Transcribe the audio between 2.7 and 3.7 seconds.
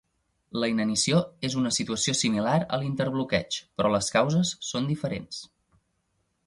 l'interbloqueig,